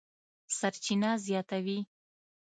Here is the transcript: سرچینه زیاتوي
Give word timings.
سرچینه 0.57 1.11
زیاتوي 1.25 1.79